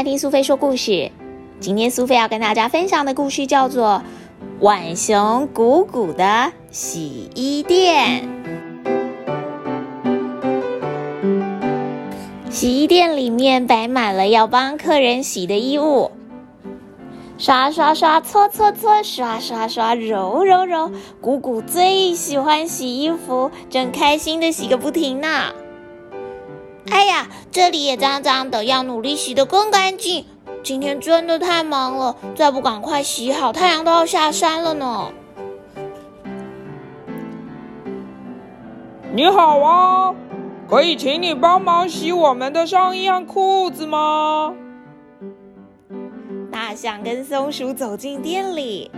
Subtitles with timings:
[0.00, 1.10] 来听苏菲说故事。
[1.60, 4.02] 今天苏菲要跟大家分享的故事叫做
[4.64, 8.26] 《浣熊鼓鼓的洗衣店》。
[12.48, 16.12] 洗衣店里面摆满了要帮客人洗的衣物，
[17.36, 20.90] 刷刷刷，搓搓搓，刷刷刷，揉揉揉。
[21.20, 25.52] 鼓鼓最喜欢洗衣服，正开心的洗个不停呢。
[26.88, 30.24] 哎呀，这里也脏脏的，要努力洗得更干净。
[30.62, 35.12] 今天真的太忙了，再不赶快洗好，太阳都要下山了呢。
[39.12, 40.14] 你好啊，
[40.68, 44.54] 可以请你帮忙洗我们的上衣和裤子吗？
[46.50, 48.90] 大象跟松鼠走进店里，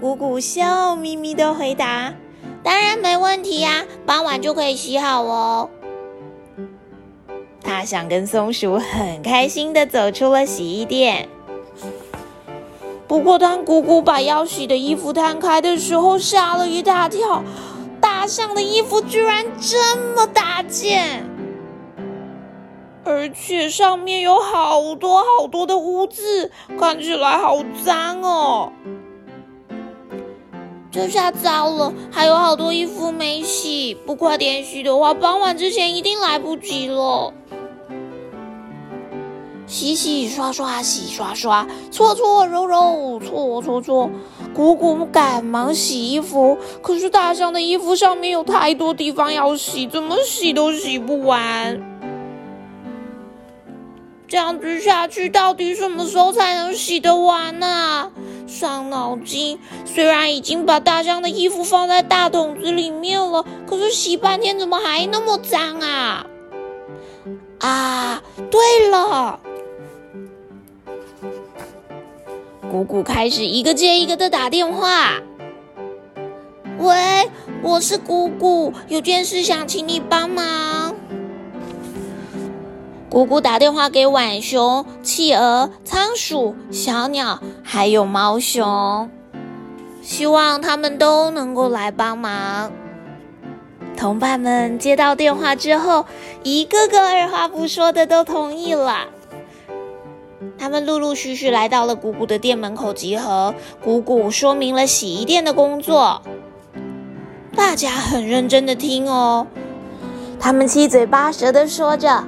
[0.00, 2.12] 姑姑笑眯眯的回答
[2.62, 5.70] ：“当然没问题呀，傍晚就可以洗好哦。”
[7.62, 11.28] 大象跟松鼠很开心的走出了洗衣店。
[13.06, 17.42] 不过，当姑姑把要洗的衣服摊开的时候，吓了一大跳。
[18.00, 19.76] 大象的衣服居然这
[20.14, 21.28] 么大件，
[23.04, 28.72] 而且上面有好多好多的污渍，看起来好脏哦！
[30.90, 37.32] 这下糟了，还有好多衣服没洗，不快点洗的话，傍晚之前一定来不及了。
[39.70, 44.10] 洗洗刷刷，洗刷刷，搓搓揉揉，搓搓搓。
[44.52, 51.80] 姑姑赶忙洗衣服，可是大象的衣服上面有太多地方要洗，怎么洗都洗不完。
[54.26, 58.10] 这样子下去，到底什么时候才能洗得完呢？
[58.48, 59.60] 伤脑筋。
[59.84, 66.26] 虽然已经把大象的衣服放在大桶子里面了，可是洗半天怎么还那么脏啊？
[67.60, 69.38] 啊，对了。
[72.70, 75.14] 姑姑开始一个接一个的打电话。
[76.78, 77.28] 喂，
[77.62, 80.94] 我是姑姑，有件事想请你帮忙。
[83.08, 89.10] 姑姑打电话给浣熊、企鹅、仓鼠、小鸟，还有猫熊，
[90.00, 92.70] 希望他们都能够来帮忙。
[93.96, 96.06] 同伴们接到电话之后，
[96.44, 99.08] 一个个二话不说的都同意了。
[100.60, 103.54] 他们陆陆续续来到了姑姑的店门口集合。
[103.82, 106.20] 姑姑说明了洗衣店的工作，
[107.56, 109.46] 大家很认真的听哦。
[110.38, 112.26] 他们七嘴八舌的说着：“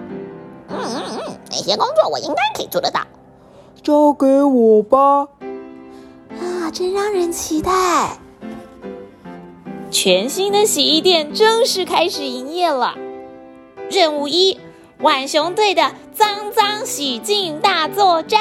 [0.72, 3.02] 嗯嗯嗯，那些工作我应该可以做得到。”
[3.84, 5.28] 交给我吧。
[6.30, 8.16] 啊，真让人期待！
[9.90, 12.94] 全新的洗衣店正式开始营业了。
[13.90, 14.58] 任务一。
[14.98, 18.38] 浣熊队的脏脏洗净大作战，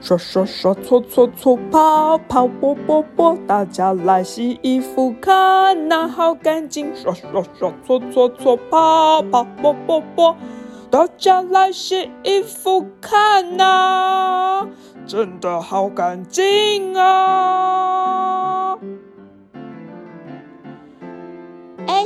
[0.00, 6.94] 刷刷刷，搓搓搓，泡泡啵啵啵，大家来洗衣服，看那好干净。
[6.96, 10.36] 刷刷刷，搓搓搓，泡泡啵啵啵，
[10.90, 14.66] 大家来洗衣服，看那
[15.06, 18.78] 真的好干净啊！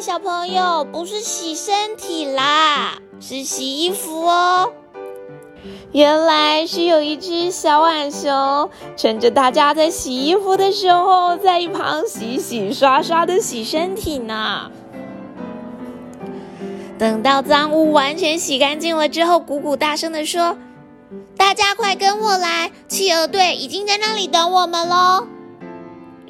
[0.00, 4.72] 小朋友，不是洗身体啦，是洗衣服哦。
[5.92, 14.70] 原来是有一只小浣熊，趁着大家在洗衣服的时候，在一旁洗洗刷刷的洗身体呢。
[16.98, 20.56] 等到脏污完全洗干净了之后，鼓鼓大声的说
[21.36, 25.26] ：“大家快跟我来，企鹅队已经在那里等我们喽。”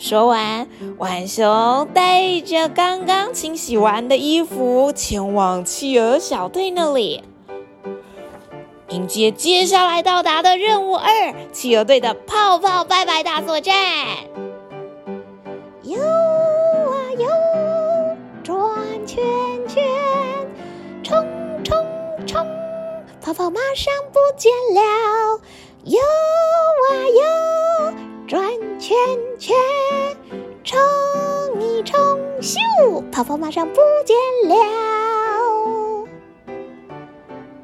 [0.01, 0.67] 说完，
[0.99, 7.23] 浣熊带着刚刚清洗完的衣服，前往企鹅小队那里，
[8.89, 13.77] 迎接接下来到达的任务二——企鹅队的泡泡拜拜大作战。
[15.83, 17.29] 游啊游，
[18.43, 19.23] 转圈
[19.69, 19.85] 圈，
[21.03, 21.23] 冲
[21.63, 21.77] 冲
[22.27, 22.47] 冲，
[23.21, 25.41] 泡泡马上不见了。
[25.85, 25.99] 游
[32.51, 33.03] 咻！
[33.13, 33.75] 泡泡马上不
[34.05, 34.17] 见
[34.49, 34.57] 了。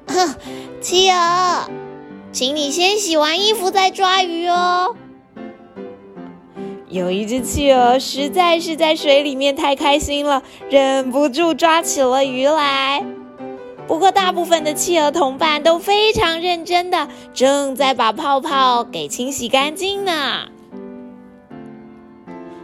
[0.06, 0.34] 哼，
[0.80, 1.68] 企鹅，
[2.30, 4.94] 请你先洗完衣服再抓鱼哦。
[6.88, 13.04] 有一只企鹅实在是在水里面太开心了，忍不住抓起了鱼来。
[13.88, 20.46] 不过，大部分的企鹅同伴都非常认真的，正在把泡泡给清洗干净呢。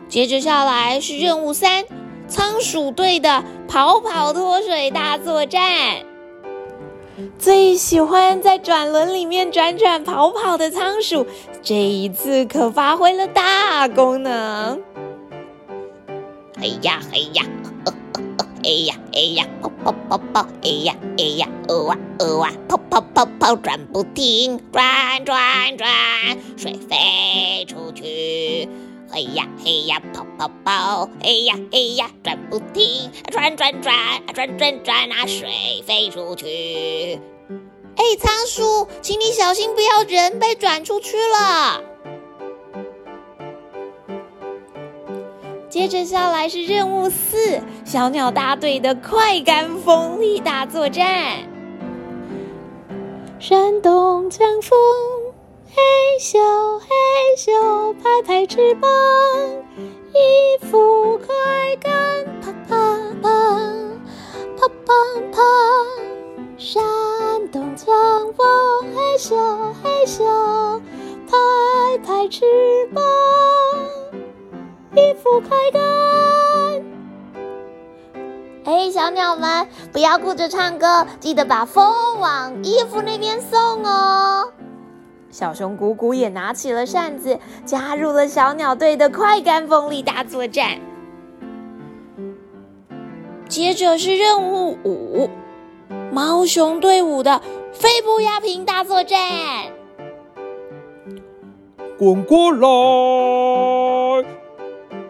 [0.09, 1.85] 接着下来是任务三，
[2.33, 5.61] 仓鼠队的跑跑脱水大作战。
[7.39, 11.27] 最喜欢在转轮里面转转跑跑的仓鼠，
[11.63, 14.83] 这一次可发挥了大功能。
[16.59, 17.45] 哎呀哎呀，
[18.65, 25.91] 哎呀哎呀，跑跑跑跑，哎呀哎呀，哦哇哦哇，跑跑跑跑转不停，转转转，
[26.57, 28.67] 水飞出去。
[29.13, 33.95] 哎呀哎呀，跑宝宝，哎呀哎呀，转不停，转转转，
[34.35, 37.21] 转转转，那水飞出去。
[37.95, 41.81] 哎，仓鼠，请你小心，不要人被转出去了。
[45.71, 51.39] 接着下来是任务四，小鸟大队的快干风力大作战。
[53.39, 54.77] 扇动强风，
[55.69, 55.81] 嘿
[56.21, 56.39] 咻
[56.79, 56.89] 嘿
[57.39, 58.91] 咻，拍拍翅膀，
[60.15, 61.27] 衣服快
[61.81, 62.77] 干，啪啪
[63.23, 63.29] 啪，
[64.59, 64.93] 啪啪
[65.33, 65.43] 啪。
[66.59, 66.83] 扇
[67.51, 67.87] 动强
[68.35, 68.47] 风，
[68.95, 69.35] 嘿咻
[69.83, 70.81] 嘿咻，
[71.27, 72.45] 拍拍翅
[72.95, 73.03] 膀。
[74.95, 75.81] 衣服快干！
[78.65, 84.53] 哎，小鸟们，不要顾着唱歌，记得把风往衣服那边送哦。
[85.33, 90.79] 小熊鼓鼓也拿起了扇子，加入了小鸟队的快干风力大作战。
[93.49, 95.31] 接着是任务五，
[96.13, 97.41] 猫熊队伍的
[97.73, 99.19] 肺部压平大作战。
[101.99, 102.69] 滚过来！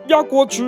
[0.07, 0.63] 压过去，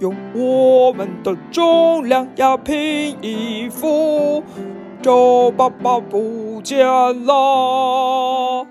[0.00, 2.74] 用我们的重量压平
[3.22, 4.42] 衣服，
[5.02, 6.86] 周爸爸不见
[7.24, 8.66] 了。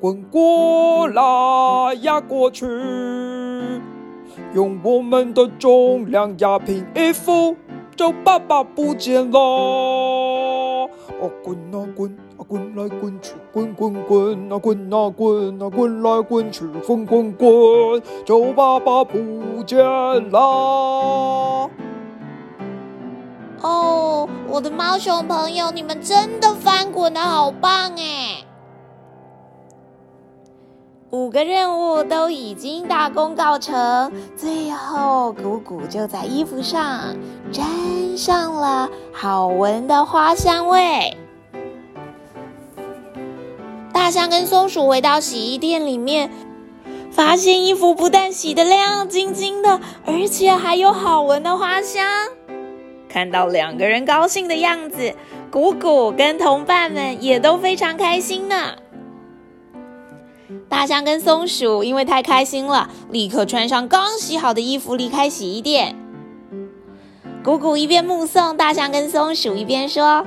[0.00, 2.66] 滚过来，压过去，
[4.52, 7.56] 用我们的重量压平衣服，
[7.94, 9.38] 周爸爸不见了。
[9.38, 12.16] 哦，滚啊滚！
[12.36, 19.78] 啊，滚来滚去，滚滚滚啊，滚啊滚啊，滚来滚去，滚滚滚，周爸爸不见
[20.30, 21.70] 了。
[23.62, 28.44] 哦，我的猫熊朋友，你们真的翻滚的好棒哎！
[31.10, 37.16] 五个任务都已经大功告成，最后谷谷就在衣服上
[37.52, 41.16] 沾上了好闻的花香味。
[43.92, 46.30] 大象跟松鼠回到洗衣店里面，
[47.10, 52.04] 发现衣服不但洗得亮晶晶的，而且还有好闻的花香。
[53.16, 55.14] 看到两个人高兴的样子，
[55.50, 58.74] 谷谷跟同伴们也都非常开心呢。
[60.68, 65.96] 大象跟松鼠因为太开心了，立刻穿上刚洗好的衣服离开洗衣店。
[67.42, 70.22] 谷谷一边目送大象跟松鼠，一边说。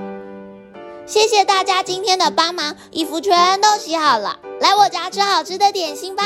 [1.06, 6.24] 谢谢大家今天的帮忙，衣服全都洗好了，来我家吃好吃的点心吧。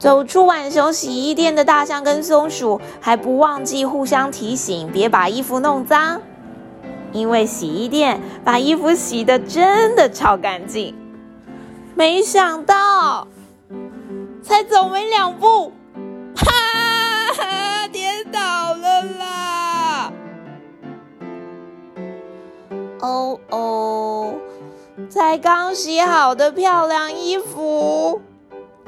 [0.00, 6.22] 走出浣熊洗衣店的大象跟松鼠还不忘记互相提醒，别把衣服弄脏，
[7.12, 10.94] 因为洗衣店把衣服洗的真的超干净。
[11.94, 13.28] 没想到，
[14.42, 15.70] 才走没两步，
[16.34, 20.12] 哈，跌倒了啦！
[23.02, 24.34] 哦哦，
[25.10, 28.22] 才刚洗好的漂亮衣服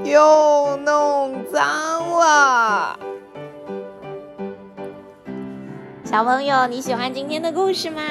[0.05, 1.61] 又弄脏
[2.19, 2.99] 了。
[6.05, 8.03] 小朋友，你喜欢今天的故事吗？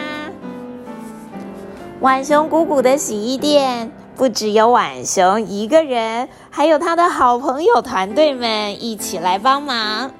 [1.99, 10.11] 浣熊鼓鼓的洗衣店不只有浣熊一个人，还有他的好朋友团队们一起来帮忙，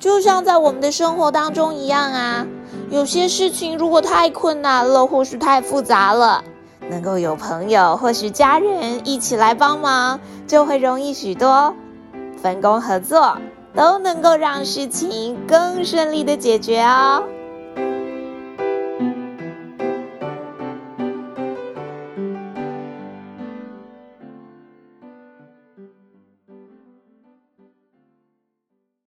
[0.00, 2.46] 就像在我们的生活当中一样啊。
[2.90, 6.42] 有些事情如果太困难了，或是太复杂了，
[6.90, 11.74] 能够有朋友或是家人一起来帮忙，就会容易许多。
[12.42, 13.38] 分工合作
[13.74, 17.24] 都能够让事情更顺利的解决哦。